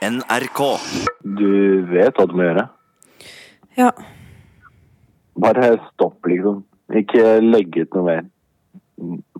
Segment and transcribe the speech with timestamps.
[0.00, 0.60] NRK.
[1.20, 1.50] Du
[1.92, 2.64] vet hva du må gjøre.
[3.76, 3.90] Ja.
[5.40, 6.62] Bare stopp, liksom.
[6.96, 8.22] Ikke legg ut noe mer.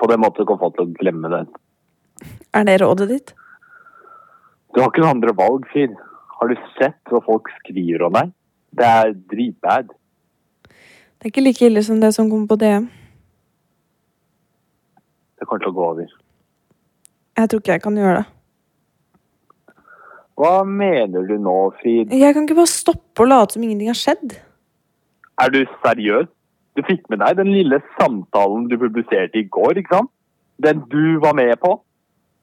[0.01, 1.43] På den måten kan folk til å glemme det.
[2.57, 3.33] Er det rådet ditt?
[4.75, 5.97] Du har ikke noe andre valg, Finn.
[6.37, 8.33] Har du sett hva folk skriver om deg?
[8.77, 9.95] Det er dritbad.
[10.69, 12.87] Det er ikke like ille som det som kom på DM.
[15.41, 16.13] Det kommer til å gå over.
[17.41, 18.40] Jeg tror ikke jeg kan gjøre det.
[20.41, 22.15] Hva mener du nå, Frid?
[22.17, 24.39] Jeg kan ikke bare stoppe å late som ingenting har skjedd.
[25.41, 26.31] Er du seriøs?
[26.79, 30.13] Du fikk med deg den lille samtalen du publiserte i går, ikke sant?
[30.63, 31.75] Den du var med på?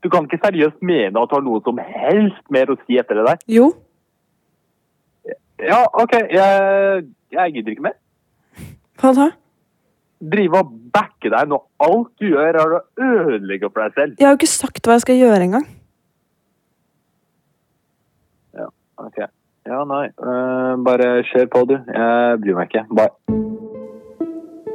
[0.06, 3.18] Du kan ikke seriøst mene at du har noe som helst mer å si etter
[3.18, 3.42] det der?
[3.50, 3.72] Jo.
[5.58, 6.14] Ja, OK.
[6.30, 7.98] Jeg, jeg gidder ikke mer.
[9.02, 9.28] Hva da?
[10.34, 14.16] Drive og backe deg når alt du gjør, er å ødelegge for deg selv.
[14.18, 15.68] Jeg har jo ikke sagt hva jeg skal gjøre engang.
[18.58, 18.70] Ja,
[19.08, 19.24] OK.
[19.68, 20.06] Ja, nei.
[20.22, 21.76] Uh, bare kjør på, du.
[21.76, 22.86] Jeg bryr meg ikke.
[22.96, 23.12] Bye.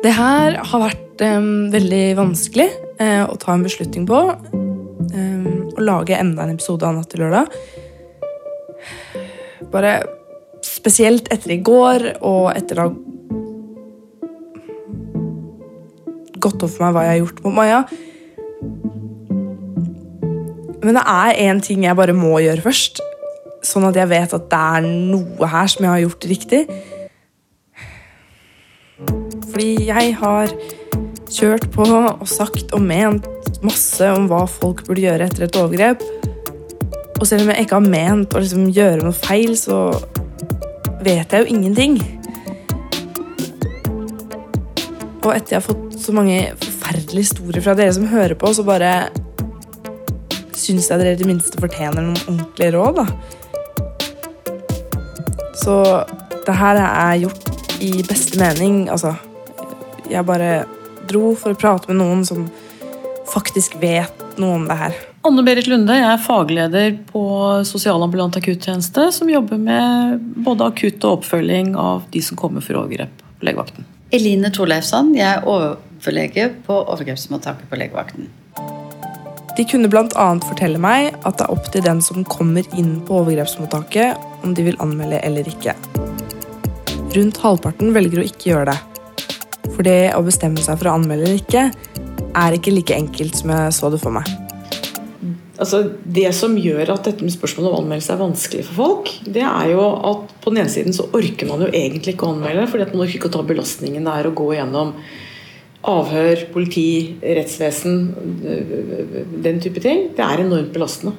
[0.02, 4.18] Det her har vært um, veldig vanskelig uh, å ta en beslutning på.
[5.12, 7.52] Um, å lage enda en episode av Natt til lørdag.
[9.72, 9.94] Bare
[10.66, 12.88] spesielt etter i går og etter da
[16.42, 17.80] gått opp for meg hva jeg har gjort mot Maja.
[20.82, 22.98] Men det er én ting jeg bare må gjøre først,
[23.66, 26.62] sånn at jeg vet at det er noe her som jeg har gjort riktig.
[29.52, 30.54] Fordi jeg har
[31.32, 33.28] kjørt på og sagt og ment
[33.64, 36.02] masse om hva folk burde gjøre etter et overgrep.
[37.20, 39.92] Og selv om jeg ikke har ment å liksom gjøre noe feil, så
[41.06, 42.00] vet jeg jo ingenting.
[45.22, 48.64] Og etter jeg har fått så mange forferdelige historier fra dere som hører på, så
[48.66, 48.90] bare
[50.58, 53.41] syns jeg dere i det minste fortjener noen ordentlige råd, da.
[55.62, 55.74] Så
[56.46, 58.88] det her er gjort i beste mening.
[58.90, 59.14] Altså,
[60.10, 60.64] jeg bare
[61.06, 62.48] dro for å prate med noen som
[63.30, 64.98] faktisk vet noe om det her.
[65.22, 67.22] Anne Berit Lunde, jeg er fagleder på
[67.68, 73.22] sosialambulant akuttjeneste, som jobber med både akutt og oppfølging av de som kommer for overgrep
[73.38, 73.86] på legevakten.
[74.12, 78.26] Eline Torleifsson, jeg er overlege på overgrepsmottaket på legevakten.
[79.56, 80.26] De kunne bl.a.
[80.48, 84.64] fortelle meg at det er opp til den som kommer inn på overgrepsmottaket, om de
[84.64, 85.74] vil anmelde eller ikke.
[87.12, 88.78] Rundt halvparten velger å ikke gjøre det.
[89.74, 91.66] For det å bestemme seg for å anmelde eller ikke,
[92.32, 94.30] er ikke like enkelt som jeg så det for meg.
[95.60, 99.44] Altså, det som gjør at dette med spørsmålet om anmeldelse er vanskelig for folk, det
[99.44, 102.64] er jo at på den ene siden så orker man jo egentlig ikke å anmelde,
[102.72, 104.96] fordi at man orker ikke å ta belastningen det er å gå gjennom
[105.82, 107.96] avhør, politi, rettsvesen,
[109.42, 110.10] den type ting.
[110.16, 111.14] Det er enormt belastende.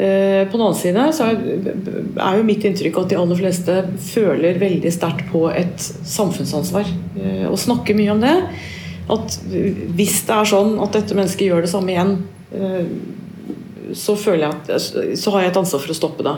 [0.00, 4.60] Eh, På den annen side så er jo mitt inntrykk at de aller fleste føler
[4.62, 5.76] veldig sterkt på et
[6.08, 6.86] samfunnsansvar.
[7.20, 8.36] eh, Og snakker mye om det.
[9.10, 9.40] At
[9.98, 12.14] hvis det er sånn at dette mennesket gjør det samme igjen,
[12.54, 12.86] eh,
[13.92, 16.36] så føler jeg at så har jeg et ansvar for å stoppe det.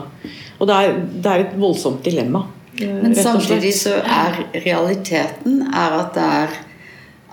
[0.59, 2.47] Og det er, det er et voldsomt dilemma.
[2.81, 6.55] Men samtidig så er realiteten er at det er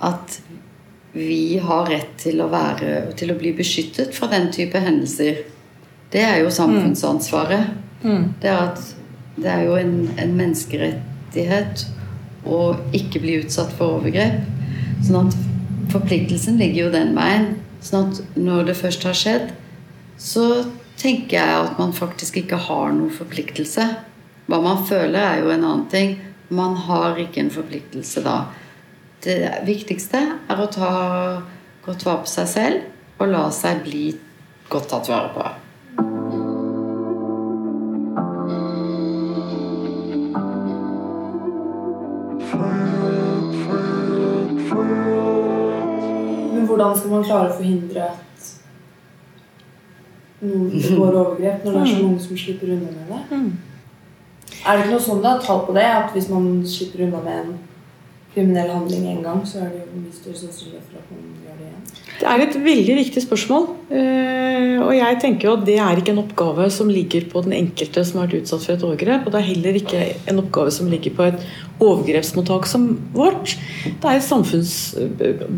[0.01, 0.41] at
[1.13, 5.43] vi har rett til å, være, til å bli beskyttet fra den type hendelser.
[6.11, 7.73] Det er jo samfunnsansvaret.
[8.41, 8.83] Det, er at,
[9.37, 11.87] det er jo en, en menneskerettighet
[12.47, 12.61] å
[12.97, 14.47] ikke bli utsatt for overgrep.
[15.05, 15.37] Sånn at
[15.93, 17.51] forpliktelsen ligger jo den veien.
[17.85, 19.51] Sånn at når det først har skjedd,
[20.21, 20.47] så
[21.01, 23.87] tenker jeg at man faktisk ikke har noen forpliktelse.
[24.51, 26.19] Hva man føler, er jo en annen ting.
[26.51, 28.43] Man har ikke en forpliktelse da.
[29.21, 30.17] Det viktigste
[30.49, 30.91] er å ta
[31.85, 34.07] godt vare på seg selv og la seg bli
[34.73, 35.45] godt tatt vare på.
[46.55, 48.51] Men hvordan skal man klare å forhindre at
[50.41, 53.43] noen begår overgrep når det er så mange som slipper unna med det?
[54.65, 57.43] Er det ikke noe sånn da, tall på det, at hvis man slipper unna med
[57.43, 57.59] en
[58.35, 61.57] kriminell handling en gang, så er det jo mye større sannsynlighet for at man gjør
[61.59, 61.87] det igjen?
[62.21, 63.67] Det er et veldig viktig spørsmål.
[63.91, 67.55] eh, Og jeg tenker jo at det er ikke en oppgave som ligger på den
[67.57, 69.27] enkelte som har vært utsatt for et overgrep.
[69.27, 71.47] Og det er heller ikke en oppgave som ligger på et
[71.81, 73.57] overgrepsmottak som vårt.
[73.87, 74.95] Det er, samfunns,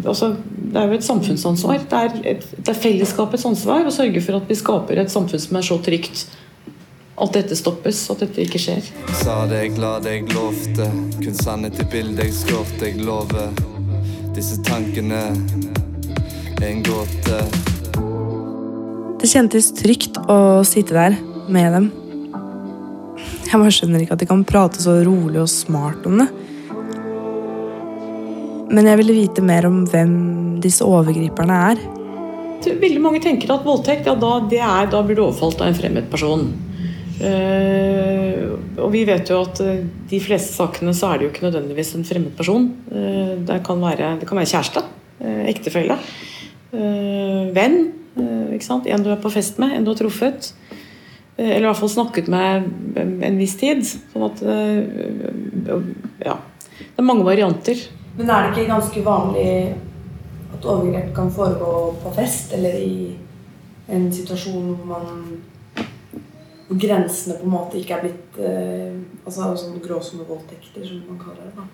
[0.06, 1.82] altså, det er jo et samfunnsansvar.
[1.90, 5.42] Det er, et, det er fellesskapets ansvar å sørge for at vi skaper et samfunn
[5.42, 6.26] som er så trygt
[7.12, 8.86] at dette stoppes, at dette ikke skjer.
[9.20, 10.88] Sa glad jeg lovte,
[11.20, 13.52] kun sannhet i bildet jeg skårte, jeg lover.
[14.32, 15.20] Disse tankene
[16.56, 17.42] er en gåte.
[19.20, 21.14] Det kjentes trygt å sitte der
[21.52, 21.84] med dem
[23.46, 26.26] Jeg bare skjønner ikke at de kan prate så rolig og smart om det.
[28.72, 30.14] Men jeg ville vite mer om hvem
[30.64, 31.82] disse overgriperne er.
[32.64, 35.76] Veldig mange tenker at voldtekt, ja, da, det er, da blir du overfalt av en
[35.76, 36.46] fremmed person.
[37.22, 38.42] Eh,
[38.82, 41.94] og vi vet jo at eh, de fleste sakene så er det jo ikke nødvendigvis
[41.94, 42.66] en fremmed person.
[42.90, 44.82] Eh, det, kan være, det kan være kjæreste,
[45.46, 45.94] ektefelle,
[47.54, 47.76] venn,
[48.18, 50.50] en du er på fest med, en du har truffet.
[51.38, 52.66] Eller i hvert fall snakket med
[52.98, 53.84] en, viss tid.
[53.86, 54.42] Sånn at
[56.26, 56.34] Ja.
[56.82, 57.78] Det er mange varianter.
[58.16, 59.46] Men er det ikke ganske vanlig
[60.56, 61.70] at overgrep kan foregå
[62.02, 63.14] på fest, eller i
[63.92, 65.06] en situasjon hvor man
[66.72, 68.94] hvor grensene på en måte ikke er blitt eh,
[69.26, 71.54] altså sånn gråsonevoldtekter, som man kaller det.
[71.58, 71.68] da.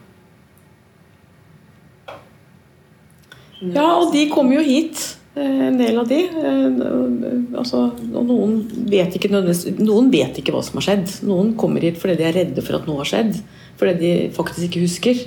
[3.75, 5.17] Ja, og de kommer jo hit.
[5.37, 6.23] eh, En del av de.
[6.25, 11.09] Eh, Altså, og noen vet ikke Noen vet ikke hva som har skjedd.
[11.27, 13.41] Noen kommer hit fordi de er redde for at noe har skjedd.
[13.79, 15.23] Fordi de faktisk ikke husker.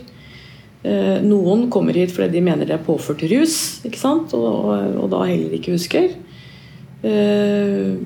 [0.83, 3.81] Eh, Noen kommer hit fordi de mener de er påført rus?
[3.83, 6.15] Og, og, og da heller ikke husker.
[7.01, 7.97] Eh,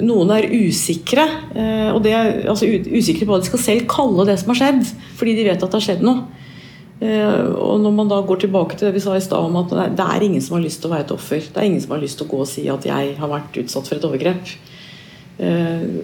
[0.00, 1.22] Noen er usikre,
[1.54, 4.58] eh, og det, er- altså, usikre på hva de skal selv kalle det som har
[4.58, 4.86] skjedd,
[5.18, 6.24] fordi de vet at det har skjedd noe.
[7.00, 9.70] Eh, og når man da går tilbake til det vi sa i stad om at
[9.96, 11.40] det er- ingen som har lyst til å være et offer.
[11.40, 13.56] Det er ingen som har lyst til å gå og si at jeg har vært
[13.62, 14.46] utsatt for et overgrep.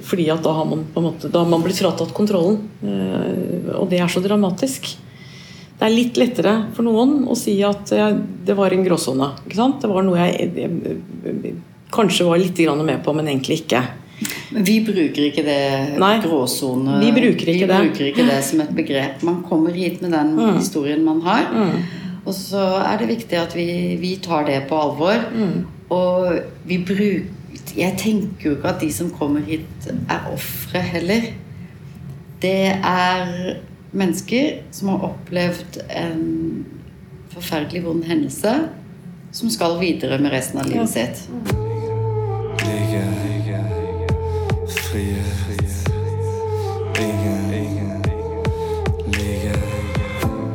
[0.02, 2.56] Fordi at da har man på en måte Da har man blitt fratatt kontrollen.
[3.76, 4.96] Og det er så dramatisk.
[5.78, 9.32] Det er litt lettere for noen å si at det var en gråsone.
[9.46, 11.54] Det var noe jeg, jeg
[11.92, 13.82] kanskje var litt med på, men egentlig ikke.
[14.50, 17.80] Men vi bruker ikke det Nei, gråsone vi bruker ikke vi det.
[17.84, 19.22] bruker ikke det som et begrep.
[19.22, 20.56] Man kommer hit med den Mm.
[20.56, 21.46] historien man har.
[22.24, 25.14] Og så er det viktig at vi, vi tar det på alvor.
[25.34, 25.66] Mm.
[25.90, 27.22] Og vi bruker
[27.76, 29.66] Jeg tenker jo ikke at de som kommer hit,
[30.08, 31.20] er ofre heller.
[32.40, 33.56] Det er
[33.92, 36.64] mennesker som har opplevd en
[37.34, 38.68] forferdelig vond hendelse,
[39.32, 41.65] som skal videre med resten av livet sitt.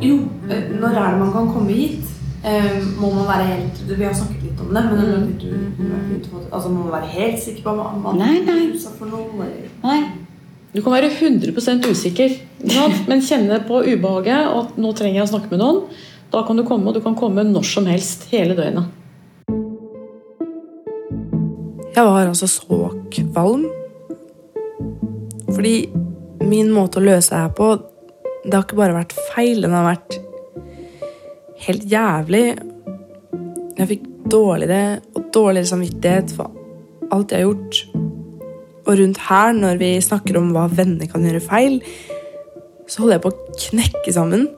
[0.02, 0.16] Jo,
[0.50, 2.08] eh, når er det man kan komme hit?
[2.42, 5.28] Eh, må man være helt Vi har snakket litt om det, men mm.
[5.38, 8.64] du, altså, må man være helt sikker på hva man Nei, nei.
[8.74, 9.46] er for noe?
[9.84, 10.00] Nei.
[10.72, 11.52] Du kan være 100
[11.90, 12.34] usikker,
[13.06, 15.82] men kjenne på ubehaget og at nå trenger jeg å snakke med noen.
[16.32, 18.88] Da kan du komme, og du kan komme når som helst hele døgnet.
[21.92, 22.76] Jeg var altså så
[23.12, 23.66] kvalm.
[25.52, 25.74] Fordi
[26.48, 27.66] min måte å løse det her på,
[28.46, 30.16] det har ikke bare vært feil, den har vært
[31.66, 32.46] helt jævlig.
[33.76, 37.82] Jeg fikk dårligere og dårligere samvittighet for alt jeg har gjort.
[38.82, 41.76] Og rundt her, når vi snakker om hva venner kan gjøre feil,
[42.88, 44.48] så holder jeg på å knekke sammen.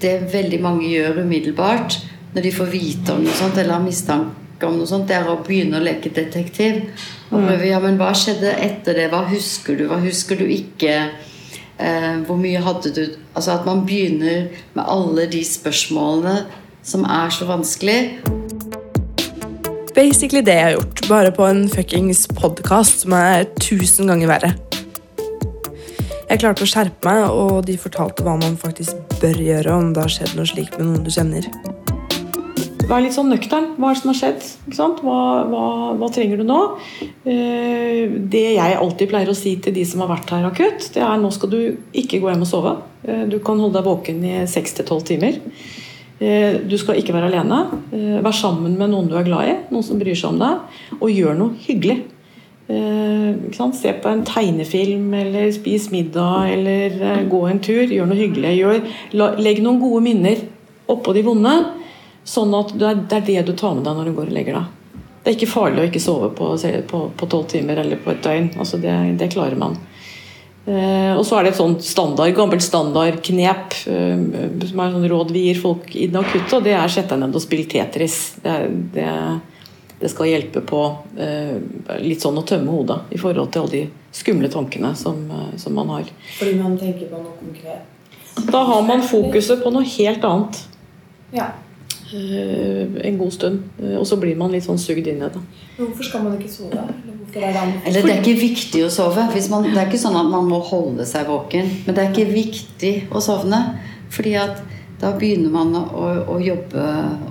[0.00, 2.00] det veldig mange gjør umiddelbart
[2.34, 5.28] når de får vite om noe sånt eller har mistanke om noe sånt, det er
[5.30, 6.82] å begynne å leke detektiv.
[7.30, 9.08] Og prøve, ja, men Hva skjedde etter det?
[9.12, 9.86] Hva husker du?
[9.90, 10.94] Hva husker du ikke?
[11.74, 13.00] Eh, hvor mye hadde du
[13.34, 14.44] Altså At man begynner
[14.76, 16.44] med alle de spørsmålene
[16.86, 18.20] som er så vanskelig.
[19.96, 24.52] Basically det jeg har gjort, bare på en fuckings podkast som er tusen ganger verre.
[26.28, 30.04] Jeg klarte å skjerpe meg, og de fortalte hva man faktisk bør gjøre om det
[30.04, 31.48] har skjedd noe slikt med noen du kjenner.
[32.84, 33.70] Vær litt sånn nøktern.
[33.78, 34.42] Hva er det som har skjedd?
[34.76, 36.58] Hva, hva, hva trenger du nå?
[37.24, 41.00] Eh, det jeg alltid pleier å si til de som har vært her akutt, det
[41.04, 41.58] er nå skal du
[41.96, 42.74] ikke gå hjem og sove.
[43.08, 45.38] Eh, du kan holde deg våken i 6-12 timer.
[46.20, 47.62] Eh, du skal ikke være alene.
[48.24, 50.82] Vær sammen med noen du er glad i, noen som bryr seg om deg.
[50.98, 52.02] Og gjør noe hyggelig.
[52.64, 57.88] Se på en tegnefilm, eller spis middag, eller gå en tur.
[57.88, 58.54] Gjør noe hyggelig.
[58.60, 60.44] Gjør, legg noen gode minner
[60.92, 61.54] oppå de vonde.
[62.24, 65.00] Sånn at det er, det du tar med deg når du går og legger deg.
[65.24, 68.50] Det er ikke farlig å ikke sove på tolv timer eller på et døgn.
[68.60, 69.76] Altså det, det klarer man.
[70.64, 74.22] Eh, og så er det et sånt standard, gammelt standardknep eh,
[74.64, 77.20] som er sånn råd vi gir folk i den akutte, og det er sett deg
[77.20, 78.20] ned og spill Tetris.
[78.40, 78.54] Det,
[78.94, 79.10] det,
[80.00, 80.80] det skal hjelpe på
[81.20, 81.58] eh,
[82.00, 85.20] litt sånn å tømme hodet i forhold til alle de skumle tankene som,
[85.60, 86.08] som man har.
[86.38, 87.84] Fordi man tenker på noe konkret.
[88.48, 90.64] Da har man fokuset på noe helt annet
[91.34, 91.52] Ja.
[92.14, 93.62] Eh, en god stund.
[93.82, 95.42] Eh, og så blir man litt sånn sugd inn i det.
[95.78, 96.84] Hvorfor skal man ikke sove?
[97.34, 97.80] Eller er det?
[97.90, 99.26] Eller det er ikke viktig å sove.
[99.34, 101.72] Hvis man, det er ikke sånn at man må holde seg våken.
[101.86, 103.60] Men det er ikke viktig å sovne.
[104.14, 104.62] Fordi at
[105.02, 106.84] da begynner man å, å jobbe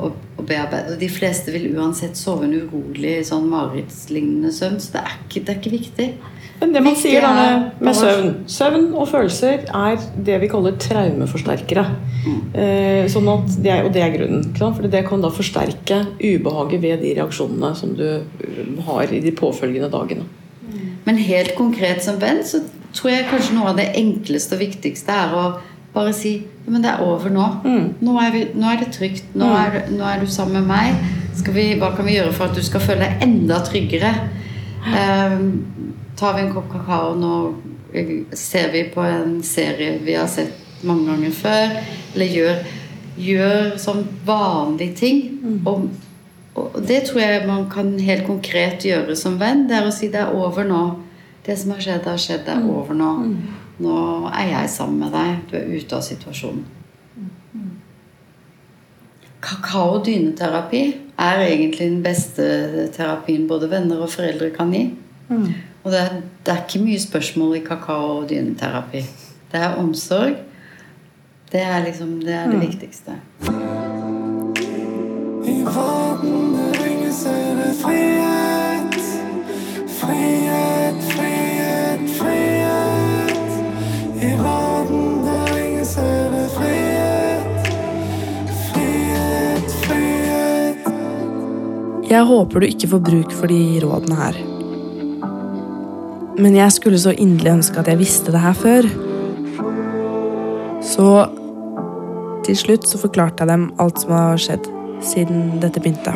[0.04, 0.96] og, og bearbeide.
[0.96, 4.82] Og de fleste vil uansett sove en urolig, sånn marerittslignende søvn.
[4.84, 6.10] Så det er, ikke, det er ikke viktig.
[6.62, 10.78] Men det man Ikke sier med, med søvn Søvn og følelser er det vi kaller
[10.80, 11.84] traumeforsterkere.
[12.56, 14.46] Eh, sånn at det er, og det er grunnen.
[14.56, 19.34] For det kan da forsterke ubehaget ved de reaksjonene som du eh, har i de
[19.36, 20.24] påfølgende dagene.
[21.04, 22.62] Men helt konkret som venn så
[22.96, 25.46] tror jeg kanskje noe av det enkleste og viktigste er å
[25.94, 27.44] bare si men det er over nå.
[28.00, 29.34] Nå, er vi, nå er det trygt.
[29.36, 30.96] Nå, er, du- nå er du sammen med meg.
[31.36, 34.14] Skal vi, hva kan vi gjøre for at du skal føle deg enda tryggere?
[34.96, 35.50] Ehm,
[36.16, 37.34] tar vi en kopp kakao nå
[37.94, 41.76] eh, ser vi på en serie vi har sett mange ganger før,
[42.14, 42.64] eller gjør,
[43.18, 45.22] gjør sånn vanlige ting.
[45.70, 45.88] Og,
[46.60, 49.66] og det tror jeg man kan helt konkret gjøre som venn.
[49.70, 50.84] Det er å si det er over nå.
[51.44, 52.46] Det som har skjedd, har skjedd.
[52.48, 53.12] Det er over nå.
[53.84, 53.98] Nå
[54.32, 55.36] er jeg sammen med deg.
[55.50, 56.64] Du er ute av situasjonen.
[59.44, 60.84] Kakao dyneterapi
[61.20, 62.46] er egentlig den beste
[62.96, 64.86] terapien både venner og foreldre kan gi.
[65.84, 69.02] Og det er, det er ikke mye spørsmål i kakao- og dyneterapi.
[69.52, 70.36] Det er omsorg.
[71.52, 73.12] Det er liksom det, er det viktigste.
[75.44, 78.96] I verden ringes er det frihet.
[80.00, 83.52] Frihet, frihet, frihet.
[84.24, 87.70] I verden ringes er det frihet.
[88.72, 90.90] Frihet, frihet.
[92.10, 94.53] Jeg håper du ikke får bruk for de rådene her.
[96.38, 98.88] Men jeg skulle så inderlig ønske at jeg visste det her før.
[100.84, 101.08] Så
[102.44, 104.68] til slutt så forklarte jeg dem alt som har skjedd
[105.04, 106.16] siden dette begynte.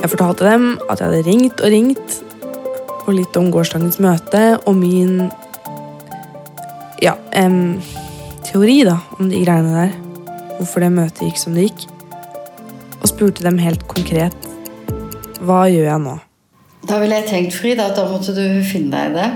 [0.00, 2.18] Jeg fortalte dem at jeg hadde ringt og ringt,
[3.06, 5.26] og litt om gårsdagens møte og min
[7.02, 7.80] ja, em,
[8.46, 9.96] teori da, om de greiene der.
[10.58, 11.88] Hvorfor det møtet gikk som det gikk
[13.00, 14.36] og spurte dem helt konkret
[15.40, 16.18] hva gjør jeg nå?
[16.88, 19.30] Da ville jeg tenkt, Frida, at da måtte du finne deg i det.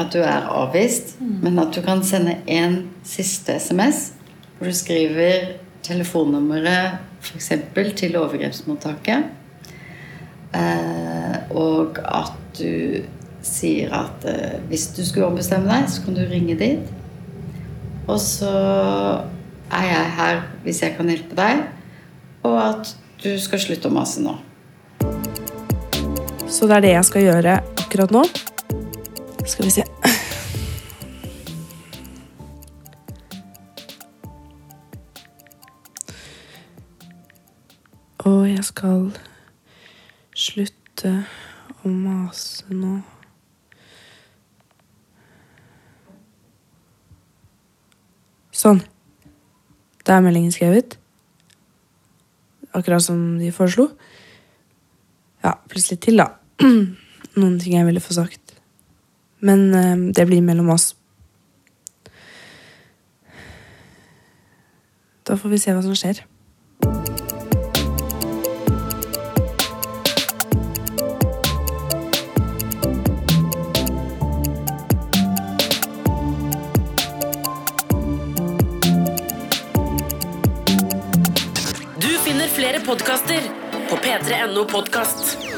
[0.00, 1.14] At du er avvist.
[1.20, 4.10] Men at du kan sende en siste SMS
[4.58, 7.50] hvor du skriver telefonnummeret f.eks.
[7.98, 9.24] til overgrepsmottaket.
[10.54, 13.02] Eh, og at du
[13.44, 16.92] sier at eh, hvis du skulle ombestemme deg, så kan du ringe dit.
[18.06, 18.54] Og så
[19.72, 21.64] er jeg her hvis jeg kan hjelpe deg.
[22.44, 24.36] Og at du skal slutte å mase nå.
[26.54, 28.20] Så det er det jeg skal gjøre akkurat nå.
[29.44, 29.82] Skal vi se
[38.24, 39.02] Og jeg skal
[40.30, 41.10] slutte
[41.82, 42.92] å mase nå.
[48.54, 48.78] Sånn.
[50.06, 51.00] Da er meldingen skrevet.
[52.70, 53.90] Akkurat som de foreslo.
[55.42, 56.43] Ja, plutselig til, da.
[57.40, 58.54] Noen ting jeg ville få sagt.
[59.44, 60.92] Men eh, det blir mellom oss.
[65.24, 66.20] Da får vi se hva som skjer.
[82.04, 83.48] Du finner flere podkaster
[83.88, 85.53] på p3.no podkast.